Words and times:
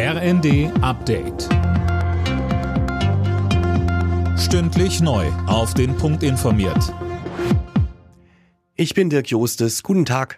RND 0.00 0.70
Update. 0.80 1.48
Stündlich 4.38 5.00
neu. 5.00 5.26
Auf 5.48 5.74
den 5.74 5.96
Punkt 5.96 6.22
informiert. 6.22 6.94
Ich 8.76 8.94
bin 8.94 9.10
Dirk 9.10 9.26
Jostes. 9.26 9.82
Guten 9.82 10.04
Tag. 10.04 10.36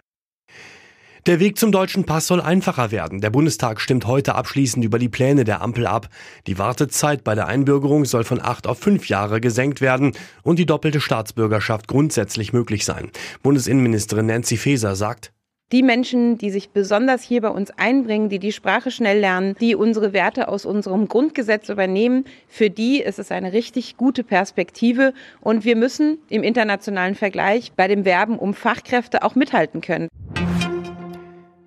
Der 1.27 1.39
Weg 1.39 1.59
zum 1.59 1.71
deutschen 1.71 2.05
Pass 2.07 2.25
soll 2.25 2.41
einfacher 2.41 2.89
werden. 2.89 3.21
Der 3.21 3.29
Bundestag 3.29 3.79
stimmt 3.81 4.07
heute 4.07 4.33
abschließend 4.33 4.83
über 4.83 4.97
die 4.97 5.09
Pläne 5.09 5.43
der 5.43 5.61
Ampel 5.61 5.85
ab. 5.85 6.09
Die 6.47 6.57
Wartezeit 6.57 7.23
bei 7.23 7.35
der 7.35 7.45
Einbürgerung 7.45 8.05
soll 8.05 8.23
von 8.23 8.41
acht 8.41 8.65
auf 8.65 8.79
fünf 8.79 9.09
Jahre 9.09 9.41
gesenkt 9.41 9.79
werden 9.79 10.13
und 10.41 10.57
die 10.57 10.65
doppelte 10.65 10.99
Staatsbürgerschaft 10.99 11.87
grundsätzlich 11.87 12.51
möglich 12.51 12.83
sein. 12.83 13.11
Bundesinnenministerin 13.43 14.25
Nancy 14.25 14.57
Faeser 14.57 14.95
sagt, 14.95 15.31
die 15.71 15.83
Menschen, 15.83 16.37
die 16.37 16.49
sich 16.49 16.69
besonders 16.69 17.23
hier 17.23 17.41
bei 17.41 17.49
uns 17.49 17.71
einbringen, 17.71 18.29
die 18.29 18.39
die 18.39 18.51
Sprache 18.51 18.91
schnell 18.91 19.19
lernen, 19.19 19.55
die 19.59 19.75
unsere 19.75 20.13
Werte 20.13 20.47
aus 20.47 20.65
unserem 20.65 21.07
Grundgesetz 21.07 21.69
übernehmen, 21.69 22.25
für 22.47 22.69
die 22.69 23.01
ist 23.01 23.19
es 23.19 23.31
eine 23.31 23.53
richtig 23.53 23.97
gute 23.97 24.23
Perspektive. 24.23 25.13
Und 25.39 25.63
wir 25.65 25.75
müssen 25.75 26.17
im 26.29 26.43
internationalen 26.43 27.15
Vergleich 27.15 27.71
bei 27.73 27.87
dem 27.87 28.05
Werben 28.05 28.37
um 28.37 28.53
Fachkräfte 28.53 29.23
auch 29.23 29.35
mithalten 29.35 29.81
können. 29.81 30.09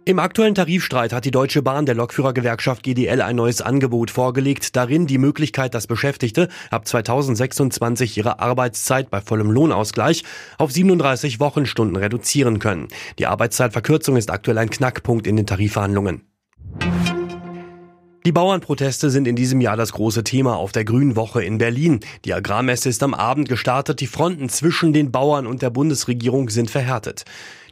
Im 0.07 0.19
aktuellen 0.19 0.55
Tarifstreit 0.55 1.15
hat 1.15 1.25
die 1.25 1.31
Deutsche 1.31 1.63
Bahn 1.63 1.87
der 1.87 1.95
Lokführergewerkschaft 1.95 2.83
GDL 2.83 3.23
ein 3.23 3.37
neues 3.37 3.63
Angebot 3.63 4.11
vorgelegt, 4.11 4.77
darin 4.77 5.07
die 5.07 5.17
Möglichkeit, 5.17 5.73
dass 5.73 5.87
Beschäftigte 5.87 6.51
ab 6.71 6.87
2026 6.87 8.19
ihre 8.19 8.39
Arbeitszeit 8.39 9.09
bei 9.09 9.23
vollem 9.23 9.51
Lohnausgleich 9.51 10.23
auf 10.59 10.73
37 10.73 11.41
Wochenstunden 11.41 11.97
reduzieren 11.97 12.59
können. 12.59 12.89
Die 13.19 13.27
Arbeitszeitverkürzung 13.27 14.19
ist 14.19 14.31
aktuell 14.31 14.59
ein 14.59 14.69
Knackpunkt 14.69 15.27
in 15.27 15.37
den 15.37 15.47
Tarifverhandlungen. 15.47 16.34
Die 18.27 18.33
Bauernproteste 18.33 19.11
sind 19.11 19.29
in 19.29 19.37
diesem 19.37 19.61
Jahr 19.61 19.77
das 19.77 19.93
große 19.93 20.25
Thema 20.25 20.57
auf 20.57 20.73
der 20.73 20.87
Grünen 20.87 21.15
Woche 21.15 21.45
in 21.45 21.59
Berlin. 21.59 22.01
Die 22.25 22.33
Agrarmesse 22.33 22.89
ist 22.89 23.03
am 23.03 23.13
Abend 23.13 23.51
gestartet. 23.51 24.01
Die 24.01 24.07
Fronten 24.07 24.49
zwischen 24.49 24.95
den 24.95 25.13
Bauern 25.13 25.47
und 25.47 25.61
der 25.61 25.69
Bundesregierung 25.69 26.49
sind 26.49 26.71
verhärtet. 26.71 27.25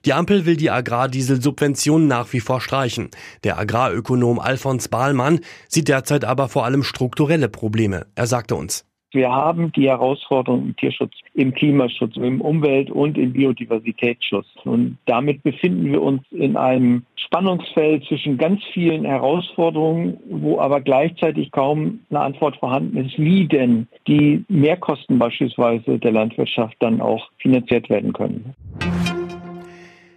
Die 0.05 0.13
Ampel 0.13 0.45
will 0.45 0.59
die 0.59 0.71
Agrardieselsubventionen 0.71 2.07
nach 2.07 2.35
wie 2.35 2.41
vor 2.41 2.61
streichen. 2.61 3.09
Der 3.45 3.59
Agrarökonom 3.59 4.39
Alfons 4.39 4.89
Bahlmann 4.89 5.41
sieht 5.71 5.89
derzeit 5.89 6.27
aber 6.27 6.51
vor 6.51 6.67
allem 6.67 6.83
strukturelle 6.83 7.49
Probleme. 7.49 8.05
Er 8.15 8.27
sagte 8.27 8.55
uns. 8.55 8.85
Wir 9.13 9.31
haben 9.31 9.73
die 9.73 9.89
Herausforderungen 9.89 10.69
im 10.69 10.77
Tierschutz, 10.77 11.13
im 11.35 11.53
Klimaschutz, 11.53 12.17
im 12.17 12.41
Umwelt- 12.41 12.91
und 12.91 13.19
im 13.19 13.33
Biodiversitätsschutz. 13.33 14.47
Und 14.65 14.97
damit 15.07 15.43
befinden 15.43 15.93
wir 15.93 16.03
uns 16.03 16.23
in 16.31 16.57
einem 16.57 17.05
Spannungsfeld 17.17 18.05
zwischen 18.07 18.39
ganz 18.39 18.63
vielen 18.73 19.05
Herausforderungen, 19.05 20.19
wo 20.29 20.59
aber 20.59 20.81
gleichzeitig 20.81 21.51
kaum 21.51 22.01
eine 22.11 22.21
Antwort 22.21 22.57
vorhanden 22.57 22.97
ist, 22.97 23.19
wie 23.19 23.47
denn 23.47 23.87
die 24.07 24.45
Mehrkosten 24.49 25.19
beispielsweise 25.19 25.99
der 25.99 26.13
Landwirtschaft 26.13 26.77
dann 26.81 27.01
auch 27.01 27.31
finanziert 27.39 27.91
werden 27.91 28.13
können. 28.13 28.55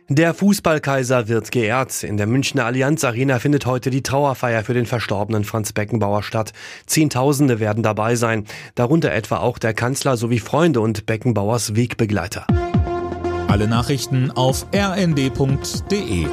Der 0.08 0.36
Fußballkaiser 0.36 1.28
wird 1.28 1.52
geehrt. 1.52 2.04
In 2.04 2.18
der 2.18 2.28
Münchner 2.28 2.66
Allianz 2.66 3.04
Arena 3.04 3.40
findet 3.40 3.66
heute 3.66 3.90
die 3.90 4.04
Trauerfeier 4.04 4.64
für 4.64 4.76
den 4.76 4.86
verstorbenen 4.86 5.44
Franz 5.44 5.74
Beckenbauer 5.74 6.22
statt. 6.22 6.54
Zehntausende 6.86 7.60
werden 7.60 7.82
dabei 7.82 8.16
sein, 8.16 8.46
darunter 8.76 9.12
etwa 9.12 9.38
auch 9.38 9.58
der 9.58 9.74
Kanzler 9.74 10.16
sowie 10.16 10.38
Freunde 10.38 10.80
und 10.80 11.08
Beckenbauers 11.08 11.76
Wegbegleiter. 11.76 12.46
Alle 13.48 13.68
Nachrichten 13.68 14.30
auf 14.30 14.68
rnd.de 14.76 16.28